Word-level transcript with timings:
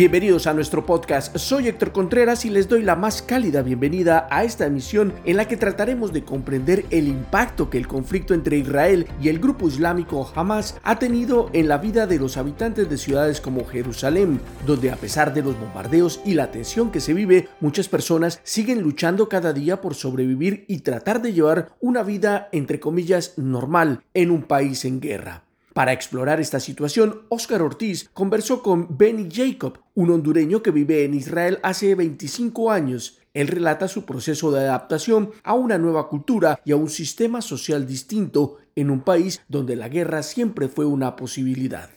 Bienvenidos 0.00 0.46
a 0.46 0.54
nuestro 0.54 0.86
podcast, 0.86 1.36
soy 1.36 1.68
Héctor 1.68 1.92
Contreras 1.92 2.46
y 2.46 2.48
les 2.48 2.68
doy 2.68 2.82
la 2.82 2.96
más 2.96 3.20
cálida 3.20 3.60
bienvenida 3.60 4.26
a 4.30 4.44
esta 4.44 4.64
emisión 4.64 5.12
en 5.26 5.36
la 5.36 5.46
que 5.46 5.58
trataremos 5.58 6.10
de 6.10 6.24
comprender 6.24 6.86
el 6.88 7.06
impacto 7.06 7.68
que 7.68 7.76
el 7.76 7.86
conflicto 7.86 8.32
entre 8.32 8.56
Israel 8.56 9.06
y 9.20 9.28
el 9.28 9.38
grupo 9.38 9.68
islámico 9.68 10.32
Hamas 10.34 10.80
ha 10.84 10.98
tenido 10.98 11.50
en 11.52 11.68
la 11.68 11.76
vida 11.76 12.06
de 12.06 12.18
los 12.18 12.38
habitantes 12.38 12.88
de 12.88 12.96
ciudades 12.96 13.42
como 13.42 13.66
Jerusalén, 13.66 14.40
donde 14.66 14.90
a 14.90 14.96
pesar 14.96 15.34
de 15.34 15.42
los 15.42 15.60
bombardeos 15.60 16.22
y 16.24 16.32
la 16.32 16.50
tensión 16.50 16.90
que 16.90 17.00
se 17.00 17.12
vive, 17.12 17.50
muchas 17.60 17.88
personas 17.88 18.40
siguen 18.42 18.80
luchando 18.80 19.28
cada 19.28 19.52
día 19.52 19.82
por 19.82 19.94
sobrevivir 19.94 20.64
y 20.66 20.78
tratar 20.78 21.20
de 21.20 21.34
llevar 21.34 21.76
una 21.78 22.02
vida 22.02 22.48
entre 22.52 22.80
comillas 22.80 23.36
normal 23.36 24.02
en 24.14 24.30
un 24.30 24.44
país 24.44 24.86
en 24.86 24.98
guerra. 24.98 25.49
Para 25.74 25.92
explorar 25.92 26.40
esta 26.40 26.58
situación, 26.58 27.22
Oscar 27.28 27.62
Ortiz 27.62 28.08
conversó 28.12 28.62
con 28.62 28.98
Benny 28.98 29.28
Jacob, 29.30 29.78
un 29.94 30.10
hondureño 30.10 30.62
que 30.62 30.72
vive 30.72 31.04
en 31.04 31.14
Israel 31.14 31.60
hace 31.62 31.94
25 31.94 32.72
años. 32.72 33.20
Él 33.34 33.46
relata 33.46 33.86
su 33.86 34.04
proceso 34.04 34.50
de 34.50 34.60
adaptación 34.60 35.30
a 35.44 35.54
una 35.54 35.78
nueva 35.78 36.08
cultura 36.08 36.60
y 36.64 36.72
a 36.72 36.76
un 36.76 36.90
sistema 36.90 37.40
social 37.40 37.86
distinto 37.86 38.58
en 38.74 38.90
un 38.90 39.02
país 39.02 39.42
donde 39.48 39.76
la 39.76 39.88
guerra 39.88 40.24
siempre 40.24 40.66
fue 40.66 40.86
una 40.86 41.14
posibilidad. 41.14 41.90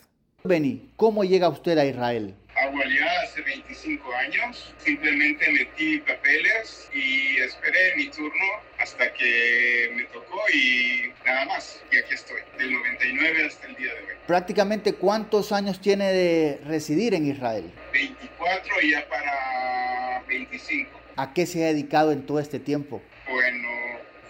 Benny, 0.44 0.90
¿cómo 0.96 1.24
llega 1.24 1.48
usted 1.48 1.76
a 1.78 1.86
Israel? 1.86 2.34
ya 2.82 3.22
hace 3.22 3.42
25 3.42 4.14
años. 4.14 4.74
Simplemente 4.78 5.50
metí 5.52 5.98
papeles 5.98 6.88
y 6.92 7.36
esperé 7.38 7.96
mi 7.96 8.08
turno 8.08 8.44
hasta 8.78 9.12
que 9.12 9.92
me 9.94 10.04
tocó 10.04 10.40
y 10.52 11.10
nada 11.24 11.44
más. 11.46 11.82
Y 11.90 11.98
aquí 11.98 12.14
estoy, 12.14 12.40
del 12.58 12.72
99 12.72 13.46
hasta 13.46 13.66
el 13.66 13.76
día 13.76 13.92
de 13.94 14.00
hoy. 14.00 14.14
Prácticamente 14.26 14.94
cuántos 14.94 15.52
años 15.52 15.80
tiene 15.80 16.12
de 16.12 16.60
residir 16.66 17.14
en 17.14 17.26
Israel? 17.26 17.70
24 17.92 18.80
y 18.82 18.90
ya 18.90 19.08
para 19.08 20.22
25. 20.28 20.90
¿A 21.16 21.32
qué 21.32 21.46
se 21.46 21.64
ha 21.64 21.68
dedicado 21.68 22.12
en 22.12 22.26
todo 22.26 22.40
este 22.40 22.58
tiempo? 22.58 23.02
Bueno, 23.28 23.68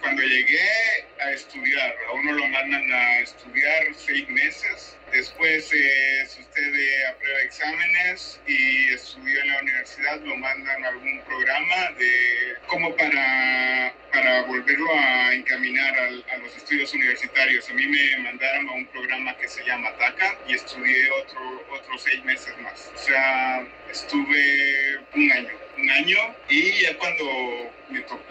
cuando 0.01 0.21
llegué 0.21 0.59
a 1.25 1.31
estudiar, 1.31 1.95
a 2.09 2.13
uno 2.13 2.31
lo 2.33 2.47
mandan 2.47 2.91
a 2.91 3.19
estudiar 3.19 3.83
seis 3.95 4.27
meses 4.29 4.95
Después, 5.11 5.71
eh, 5.71 6.25
si 6.27 6.41
usted 6.41 6.75
eh, 6.75 7.07
aprueba 7.07 7.39
exámenes 7.41 8.39
y 8.47 8.93
estudia 8.93 9.43
en 9.43 9.47
la 9.47 9.59
universidad, 9.61 10.19
lo 10.21 10.35
mandan 10.35 10.83
a 10.83 10.89
algún 10.89 11.21
programa 11.21 11.91
de 11.97 12.55
como 12.67 12.93
para, 12.97 13.93
para 14.11 14.41
volverlo 14.41 14.93
a 14.93 15.33
encaminar 15.33 15.97
a 15.97 16.37
los 16.37 16.55
estudios 16.57 16.93
universitarios. 16.93 17.69
A 17.69 17.73
mí 17.73 17.87
me 17.87 18.17
mandaron 18.23 18.67
a 18.67 18.73
un 18.73 18.85
programa 18.87 19.37
que 19.37 19.47
se 19.47 19.63
llama 19.63 19.95
TACA 19.97 20.37
y 20.47 20.55
estudié 20.55 21.09
otro, 21.11 21.65
otros 21.71 22.01
seis 22.03 22.23
meses 22.25 22.57
más. 22.59 22.91
O 22.93 22.97
sea, 22.97 23.65
estuve 23.89 24.97
un 25.13 25.31
año 25.31 25.64
un 25.85 25.91
año 25.91 26.17
y 26.49 26.81
ya 26.81 26.97
cuando, 26.97 27.23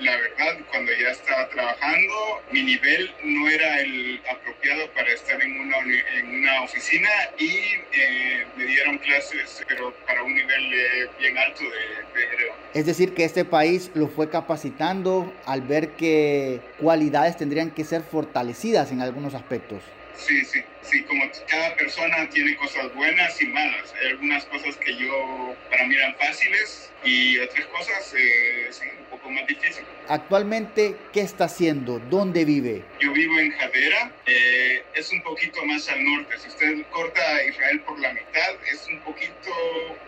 la 0.00 0.16
verdad, 0.16 0.58
cuando 0.70 0.92
ya 0.92 1.10
estaba 1.10 1.48
trabajando, 1.48 2.12
mi 2.50 2.62
nivel 2.62 3.12
no 3.22 3.48
era 3.48 3.80
el 3.80 4.20
apropiado 4.28 4.90
para 4.90 5.12
estar 5.12 5.40
en 5.40 5.60
una, 5.60 5.76
en 6.18 6.34
una 6.40 6.62
oficina 6.62 7.08
y 7.38 7.50
eh, 7.92 8.44
me 8.56 8.64
dieron 8.64 8.98
clases, 8.98 9.64
pero 9.68 9.94
para 10.06 10.22
un 10.24 10.34
nivel 10.34 10.74
eh, 10.74 11.08
bien 11.20 11.38
alto 11.38 11.62
de, 11.62 12.20
de 12.20 12.52
Es 12.74 12.86
decir, 12.86 13.14
que 13.14 13.24
este 13.24 13.44
país 13.44 13.90
lo 13.94 14.08
fue 14.08 14.28
capacitando 14.28 15.32
al 15.46 15.62
ver 15.62 15.90
que 15.90 16.60
cualidades 16.80 17.36
tendrían 17.36 17.70
que 17.70 17.84
ser 17.84 18.02
fortalecidas 18.02 18.90
en 18.90 19.00
algunos 19.00 19.34
aspectos. 19.34 19.80
Sí, 20.16 20.44
sí, 20.44 20.62
sí, 20.82 21.02
como 21.04 21.24
cada 21.48 21.74
persona 21.76 22.28
tiene 22.30 22.56
cosas 22.56 22.94
buenas 22.94 23.40
y 23.42 23.46
malas. 23.46 23.94
Hay 24.00 24.08
algunas 24.08 24.44
cosas 24.46 24.76
que 24.76 24.96
yo, 24.96 25.54
para 25.70 25.86
mí 25.86 25.94
eran 25.94 26.14
fáciles 26.16 26.90
y 27.04 27.38
otras 27.38 27.66
cosas 27.66 28.14
eh, 28.16 28.68
son 28.70 28.88
un 28.88 29.04
poco 29.06 29.30
más 29.30 29.46
difíciles. 29.46 29.84
Actualmente, 30.08 30.96
¿qué 31.12 31.20
está 31.20 31.44
haciendo? 31.44 31.98
¿Dónde 32.10 32.44
vive? 32.44 32.84
Yo 33.00 33.12
vivo 33.12 33.38
en 33.38 33.50
Jadera, 33.52 34.12
eh, 34.26 34.82
es 34.94 35.12
un 35.12 35.22
poquito 35.22 35.64
más 35.66 35.88
al 35.88 36.02
norte. 36.02 36.38
Si 36.38 36.48
usted 36.48 36.86
corta 36.90 37.44
Israel 37.44 37.80
por 37.80 37.98
la 37.98 38.12
mitad, 38.12 38.54
es 38.72 38.86
un 38.88 39.00
poquito 39.00 39.50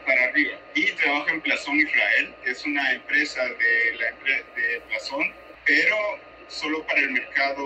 para 0.06 0.24
arriba. 0.24 0.56
Y 0.74 0.92
trabajo 0.92 1.28
en 1.30 1.40
Plazón 1.40 1.76
Israel, 1.76 2.34
que 2.44 2.50
es 2.52 2.64
una 2.64 2.92
empresa 2.92 3.42
de, 3.42 3.96
la, 3.98 4.06
de 4.54 4.80
Plazón, 4.88 5.32
pero 5.64 5.96
solo 6.48 6.86
para 6.86 7.00
el 7.00 7.10
mercado, 7.10 7.64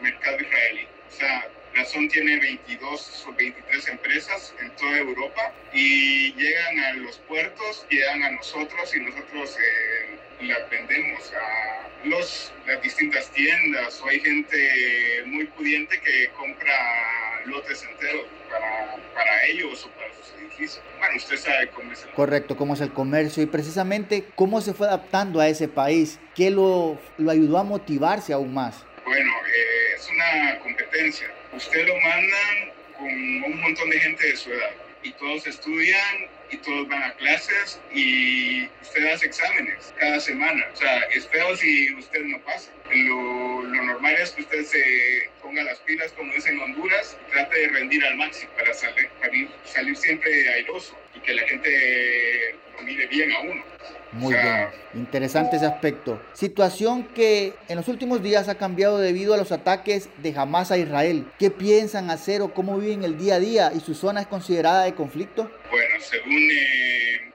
mercado 0.00 0.40
israelí. 0.40 0.86
O 1.08 1.14
sea, 1.14 1.46
Razón 1.74 2.08
tiene 2.08 2.38
22 2.38 3.26
o 3.26 3.32
23 3.32 3.88
empresas 3.88 4.54
en 4.60 4.70
toda 4.76 4.98
Europa 4.98 5.52
y 5.72 6.32
llegan 6.34 6.78
a 6.80 6.92
los 6.94 7.16
puertos, 7.20 7.86
llegan 7.88 8.22
a 8.22 8.30
nosotros 8.32 8.94
y 8.94 9.00
nosotros 9.00 9.56
eh, 9.58 10.18
las 10.42 10.68
vendemos 10.68 11.32
a 11.32 12.06
los, 12.06 12.52
las 12.66 12.82
distintas 12.82 13.30
tiendas 13.30 14.00
o 14.02 14.08
hay 14.08 14.20
gente 14.20 15.22
muy 15.26 15.46
pudiente 15.46 15.98
que 16.00 16.28
compra 16.36 17.40
lotes 17.46 17.82
enteros 17.84 18.26
para, 18.50 18.96
para 19.14 19.44
ellos 19.46 19.86
o 19.86 19.90
para 19.92 20.12
sus 20.12 20.34
edificios. 20.40 20.82
Bueno, 20.98 21.16
usted 21.16 21.36
sabe 21.38 21.68
cómo 21.70 21.92
es 21.92 22.02
el 22.02 22.10
Correcto, 22.10 22.56
cómo 22.56 22.74
es 22.74 22.80
el 22.82 22.92
comercio 22.92 23.42
y 23.42 23.46
precisamente 23.46 24.24
cómo 24.34 24.60
se 24.60 24.74
fue 24.74 24.88
adaptando 24.88 25.40
a 25.40 25.48
ese 25.48 25.68
país, 25.68 26.20
qué 26.34 26.50
lo, 26.50 27.00
lo 27.16 27.30
ayudó 27.30 27.56
a 27.56 27.64
motivarse 27.64 28.34
aún 28.34 28.52
más. 28.52 28.84
Bueno, 29.06 29.32
eh, 29.46 29.94
es 29.96 30.08
una 30.10 30.58
competencia 30.60 31.30
usted 31.52 31.86
lo 31.86 31.96
mandan 32.00 32.72
con 32.96 33.08
un 33.08 33.60
montón 33.60 33.90
de 33.90 34.00
gente 34.00 34.26
de 34.26 34.36
su 34.36 34.52
edad 34.52 34.72
y 35.02 35.12
todos 35.12 35.46
estudian 35.46 36.28
y 36.50 36.56
todos 36.58 36.86
van 36.88 37.02
a 37.02 37.14
clases 37.14 37.80
y 37.92 38.68
usted 38.82 39.06
hace 39.06 39.26
exámenes 39.26 39.92
cada 39.98 40.20
semana. 40.20 40.66
O 40.72 40.76
sea, 40.76 41.00
es 41.04 41.26
feo 41.28 41.56
si 41.56 41.92
usted 41.94 42.22
no 42.24 42.38
pasa. 42.40 42.70
Lo, 42.90 43.62
normal 43.62 44.14
es 44.20 44.32
que 44.32 44.42
usted 44.42 44.64
se 44.64 45.30
ponga 45.40 45.62
las 45.64 45.78
pilas, 45.80 46.12
como 46.12 46.32
dicen 46.34 46.54
en 46.54 46.60
Honduras, 46.60 47.16
y 47.26 47.32
trate 47.32 47.58
de 47.58 47.68
rendir 47.68 48.04
al 48.04 48.16
máximo 48.16 48.52
para 48.52 48.72
salir, 48.74 49.08
para 49.20 49.32
salir 49.64 49.96
siempre 49.96 50.48
airoso 50.50 50.96
y 51.14 51.20
que 51.20 51.34
la 51.34 51.46
gente 51.48 52.54
lo 52.76 52.82
mire 52.82 53.06
bien 53.06 53.32
a 53.32 53.40
uno. 53.40 53.64
Muy 54.12 54.34
bien, 54.34 54.68
interesante 54.92 55.56
ese 55.56 55.64
aspecto. 55.64 56.22
Situación 56.34 57.04
que 57.14 57.54
en 57.68 57.76
los 57.76 57.88
últimos 57.88 58.22
días 58.22 58.48
ha 58.50 58.56
cambiado 58.56 58.98
debido 58.98 59.32
a 59.32 59.38
los 59.38 59.52
ataques 59.52 60.10
de 60.18 60.34
Hamas 60.36 60.70
a 60.70 60.76
Israel. 60.76 61.26
¿Qué 61.38 61.50
piensan 61.50 62.10
hacer 62.10 62.42
o 62.42 62.52
cómo 62.52 62.78
viven 62.78 63.04
el 63.04 63.16
día 63.16 63.36
a 63.36 63.40
día 63.40 63.72
y 63.74 63.80
su 63.80 63.94
zona 63.94 64.20
es 64.20 64.26
considerada 64.26 64.84
de 64.84 64.94
conflicto? 64.94 65.50
Bueno, 65.70 65.94
según 65.98 66.50
eh, 66.50 67.32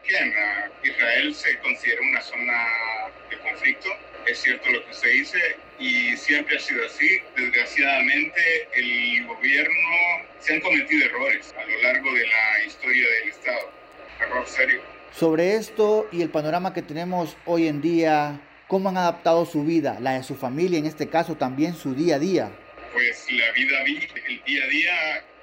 Israel 0.84 1.34
se 1.34 1.58
considera 1.60 2.00
una 2.12 2.22
zona 2.22 2.68
de 3.32 3.40
conflicto. 3.40 3.90
Es 4.28 4.40
cierto 4.40 4.70
lo 4.70 4.86
que 4.86 4.92
usted 4.92 5.12
dice 5.12 5.40
y 5.80 6.16
siempre 6.16 6.58
ha 6.58 6.60
sido 6.60 6.86
así. 6.86 7.20
Desgraciadamente 7.36 8.70
el 8.76 9.26
gobierno 9.26 9.90
se 10.40 10.54
han 10.54 10.62
cometido 10.62 11.06
errores 11.06 11.56
a 11.58 11.66
lo 11.66 11.82
largo 11.82 12.14
de 12.14 12.28
la 12.28 12.66
historia 12.68 13.08
del 13.20 13.30
Estado. 13.30 13.72
Error 14.20 14.48
serio 14.48 14.97
sobre 15.18 15.56
esto 15.56 16.08
y 16.12 16.22
el 16.22 16.30
panorama 16.30 16.74
que 16.74 16.84
tenemos 16.84 17.36
hoy 17.46 17.68
en 17.68 17.82
día, 17.82 18.40
¿cómo 18.68 18.90
han 18.90 18.98
adaptado 18.98 19.46
su 19.46 19.64
vida, 19.64 19.98
la 20.00 20.14
de 20.14 20.24
su 20.24 20.36
familia, 20.36 20.78
en 20.78 20.86
este 20.86 21.10
caso 21.10 21.36
también 21.36 21.74
su 21.74 21.96
día 21.96 22.16
a 22.16 22.20
día? 22.20 22.52
Pues 22.94 23.26
la 23.32 23.52
vida, 23.54 23.80
el 24.28 24.44
día 24.44 24.64
a 24.64 24.68
día 24.68 24.94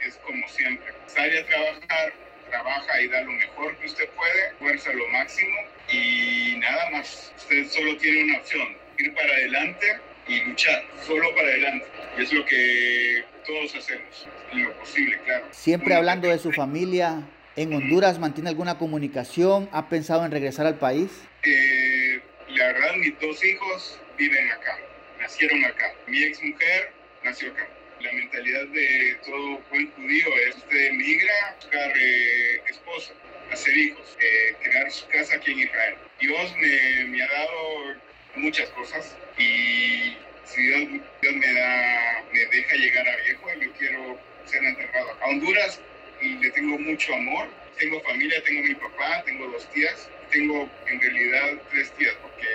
es 0.06 0.16
como 0.24 0.46
siempre. 0.48 0.86
Sale 1.06 1.40
a 1.40 1.46
trabajar, 1.46 2.12
trabaja 2.50 3.00
y 3.00 3.08
da 3.08 3.22
lo 3.22 3.32
mejor 3.32 3.76
que 3.78 3.86
usted 3.86 4.08
puede, 4.10 4.52
fuerza 4.60 4.92
lo 4.92 5.08
máximo 5.08 5.56
y 5.92 6.56
nada 6.58 6.90
más. 6.90 7.32
Usted 7.36 7.66
solo 7.66 7.96
tiene 7.96 8.24
una 8.24 8.38
opción, 8.38 8.68
ir 8.98 9.12
para 9.12 9.28
adelante 9.28 9.86
y 10.28 10.40
luchar, 10.44 10.84
solo 11.04 11.34
para 11.34 11.48
adelante. 11.48 11.86
Es 12.16 12.32
lo 12.32 12.44
que 12.46 13.24
todos 13.44 13.74
hacemos, 13.74 14.28
lo 14.52 14.72
posible, 14.74 15.18
claro. 15.24 15.46
Siempre 15.50 15.94
hablando 15.94 16.28
de 16.28 16.38
su 16.38 16.52
familia, 16.52 17.24
¿En 17.56 17.72
Honduras 17.72 18.18
mantiene 18.18 18.50
alguna 18.50 18.78
comunicación? 18.78 19.68
¿Ha 19.70 19.88
pensado 19.88 20.24
en 20.24 20.32
regresar 20.32 20.66
al 20.66 20.76
país? 20.76 21.08
Eh, 21.44 22.20
la 22.48 22.66
verdad, 22.72 22.96
mis 22.96 23.18
dos 23.20 23.44
hijos 23.44 24.00
viven 24.18 24.50
acá, 24.50 24.76
nacieron 25.20 25.64
acá. 25.64 25.92
Mi 26.08 26.20
ex 26.24 26.42
mujer 26.42 26.92
nació 27.22 27.52
acá. 27.52 27.68
La 28.00 28.12
mentalidad 28.12 28.66
de 28.66 29.16
todo 29.24 29.60
buen 29.70 29.88
judío 29.92 30.26
es 30.48 30.56
usted 30.56 30.86
emigra, 30.86 31.56
buscar 31.60 31.92
eh, 31.96 32.60
esposa, 32.68 33.12
hacer 33.52 33.76
hijos, 33.76 34.16
eh, 34.20 34.56
crear 34.60 34.90
su 34.90 35.06
casa 35.06 35.36
aquí 35.36 35.52
en 35.52 35.60
Israel. 35.60 35.94
Dios 36.20 36.56
me, 36.56 37.04
me 37.04 37.22
ha 37.22 37.28
dado 37.28 37.94
muchas 38.34 38.68
cosas 38.70 39.16
y 39.38 40.16
si 40.44 40.60
Dios, 40.60 40.88
Dios, 41.22 41.34
me, 41.36 41.52
da, 41.52 42.24
me 42.32 42.44
deja 42.46 42.74
llegar 42.74 43.08
a 43.08 43.16
viejo, 43.16 43.46
yo 43.60 43.72
quiero 43.78 44.18
ser 44.44 44.64
enterrado 44.64 45.12
acá. 45.12 45.24
A 45.24 45.28
Honduras 45.28 45.80
le 46.22 46.50
tengo 46.50 46.78
mucho 46.78 47.14
amor. 47.14 47.48
Tengo 47.78 48.00
familia, 48.02 48.42
tengo 48.44 48.62
mi 48.62 48.74
papá, 48.74 49.22
tengo 49.24 49.48
dos 49.48 49.68
tías, 49.72 50.08
tengo 50.30 50.68
en 50.86 51.00
realidad 51.00 51.60
tres 51.70 51.90
tías 51.92 52.14
porque 52.22 52.46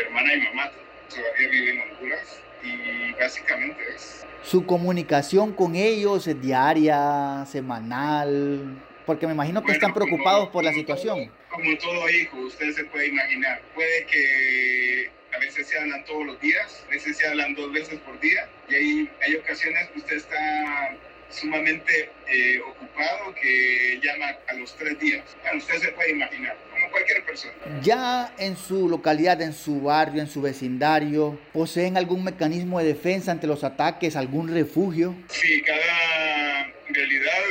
hermana 0.00 0.34
y 0.34 0.40
mamá 0.40 0.72
todavía 1.08 1.48
viven 1.48 1.80
en 1.80 1.90
Honduras 1.90 2.40
y 2.62 3.12
básicamente 3.12 3.80
es... 3.94 4.26
Su 4.42 4.64
comunicación 4.66 5.52
con 5.52 5.76
ellos 5.76 6.26
es 6.26 6.40
diaria, 6.40 7.44
semanal, 7.46 8.82
porque 9.06 9.26
me 9.26 9.34
imagino 9.34 9.62
que 9.62 9.72
están 9.72 9.94
preocupados 9.94 10.48
por 10.48 10.64
la 10.64 10.72
situación. 10.72 11.30
como 11.50 11.76
todo 11.78 12.08
hijo, 12.08 12.38
usted 12.38 12.72
se 12.72 12.84
puede 12.84 13.08
imaginar. 13.08 13.60
Puede 13.74 14.06
que 14.06 15.10
a 15.34 15.38
veces 15.38 15.66
se 15.68 15.78
hablan 15.78 16.04
todos 16.04 16.26
los 16.26 16.40
días, 16.40 16.84
a 16.86 16.90
veces 16.90 17.16
se 17.16 17.26
hablan 17.26 17.54
dos 17.54 17.72
veces 17.72 17.98
por 18.00 18.18
día, 18.20 18.48
y 18.68 18.74
hay, 18.74 19.10
hay 19.22 19.36
ocasiones 19.36 19.88
que 19.90 19.98
usted 19.98 20.16
está 20.16 20.96
sumamente 21.30 22.10
eh, 22.28 22.60
ocupado 22.60 23.34
que 23.40 24.00
llama 24.02 24.36
a 24.48 24.54
los 24.54 24.76
tres 24.76 24.98
días. 24.98 25.24
Bueno, 25.42 25.58
usted 25.58 25.78
se 25.78 25.92
puede 25.92 26.10
imaginar, 26.10 26.56
como 26.70 26.90
cualquier 26.90 27.24
persona. 27.24 27.52
Ya 27.82 28.34
en 28.38 28.56
su 28.56 28.88
localidad, 28.88 29.40
en 29.42 29.52
su 29.52 29.80
barrio, 29.80 30.20
en 30.20 30.28
su 30.28 30.42
vecindario, 30.42 31.38
¿poseen 31.52 31.96
algún 31.96 32.24
mecanismo 32.24 32.78
de 32.78 32.86
defensa 32.86 33.32
ante 33.32 33.46
los 33.46 33.64
ataques, 33.64 34.16
algún 34.16 34.52
refugio? 34.52 35.14
Sí, 35.28 35.62
cada 35.62 36.72
realidad 36.88 37.42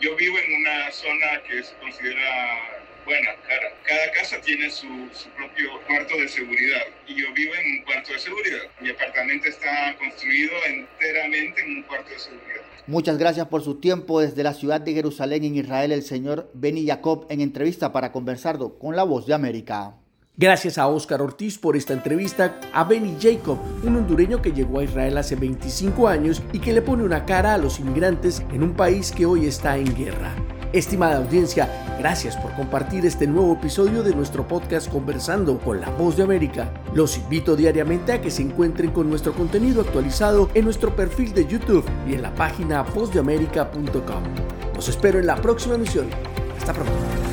yo 0.00 0.14
vivo 0.16 0.38
en 0.38 0.54
una 0.60 0.90
zona 0.90 1.42
que 1.48 1.62
se 1.62 1.74
considera 1.76 2.76
bueno, 3.06 3.30
cada, 3.46 3.72
cada 3.84 4.10
casa 4.12 4.40
tiene 4.40 4.68
su, 4.68 4.88
su, 5.12 5.28
propio 5.30 5.80
cuarto 5.86 6.16
de 6.16 6.26
seguridad 6.28 6.82
y 7.06 7.14
yo 7.14 7.32
vivo 7.34 7.54
en 7.54 7.78
un 7.78 7.82
cuarto 7.84 8.12
de 8.12 8.18
seguridad. 8.18 8.62
Mi 8.80 8.90
apartamento 8.90 9.48
está 9.48 9.94
construido 9.96 10.52
enteramente 10.64 11.62
en 11.62 11.76
un 11.76 11.82
cuarto 11.84 12.10
de 12.10 12.18
seguridad. 12.18 12.55
Muchas 12.86 13.18
gracias 13.18 13.48
por 13.48 13.62
su 13.62 13.76
tiempo 13.76 14.20
desde 14.20 14.42
la 14.42 14.54
ciudad 14.54 14.80
de 14.80 14.92
Jerusalén 14.92 15.44
en 15.44 15.56
Israel, 15.56 15.92
el 15.92 16.02
señor 16.02 16.50
Benny 16.54 16.86
Jacob 16.86 17.26
en 17.28 17.40
entrevista 17.40 17.92
para 17.92 18.12
conversarlo 18.12 18.78
con 18.78 18.94
la 18.94 19.02
voz 19.02 19.26
de 19.26 19.34
América. 19.34 19.96
Gracias 20.38 20.76
a 20.76 20.86
Oscar 20.86 21.22
Ortiz 21.22 21.58
por 21.58 21.76
esta 21.76 21.94
entrevista 21.94 22.60
a 22.74 22.84
Benny 22.84 23.16
Jacob, 23.18 23.58
un 23.82 23.96
hondureño 23.96 24.42
que 24.42 24.52
llegó 24.52 24.80
a 24.80 24.84
Israel 24.84 25.16
hace 25.16 25.34
25 25.34 26.08
años 26.08 26.42
y 26.52 26.58
que 26.58 26.74
le 26.74 26.82
pone 26.82 27.04
una 27.04 27.24
cara 27.24 27.54
a 27.54 27.58
los 27.58 27.80
inmigrantes 27.80 28.42
en 28.52 28.62
un 28.62 28.74
país 28.74 29.12
que 29.12 29.24
hoy 29.24 29.46
está 29.46 29.78
en 29.78 29.96
guerra. 29.96 30.34
Estimada 30.74 31.16
audiencia, 31.16 31.85
gracias 31.98 32.36
por 32.36 32.52
compartir 32.54 33.06
este 33.06 33.26
nuevo 33.26 33.54
episodio 33.54 34.02
de 34.02 34.14
nuestro 34.14 34.46
podcast 34.46 34.90
Conversando 34.90 35.58
con 35.58 35.80
la 35.80 35.90
Voz 35.90 36.16
de 36.16 36.22
América. 36.22 36.70
Los 36.94 37.16
invito 37.18 37.56
diariamente 37.56 38.12
a 38.12 38.20
que 38.20 38.30
se 38.30 38.42
encuentren 38.42 38.90
con 38.90 39.08
nuestro 39.08 39.32
contenido 39.32 39.80
actualizado 39.80 40.48
en 40.54 40.64
nuestro 40.64 40.94
perfil 40.94 41.32
de 41.32 41.46
YouTube 41.46 41.84
y 42.06 42.14
en 42.14 42.22
la 42.22 42.34
página 42.34 42.82
vozdeamerica.com. 42.82 44.22
Los 44.74 44.88
espero 44.88 45.18
en 45.18 45.26
la 45.26 45.36
próxima 45.36 45.74
emisión. 45.74 46.08
Hasta 46.58 46.72
pronto. 46.72 47.25